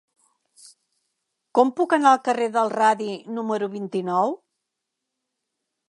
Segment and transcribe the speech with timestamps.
[1.59, 4.35] Com puc anar al carrer del Radi número vint-i-nou?